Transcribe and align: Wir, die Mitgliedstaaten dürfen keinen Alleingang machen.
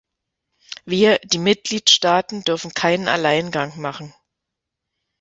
Wir, 0.83 1.19
die 1.19 1.37
Mitgliedstaaten 1.37 2.41
dürfen 2.41 2.73
keinen 2.73 3.07
Alleingang 3.07 3.79
machen. 3.79 4.15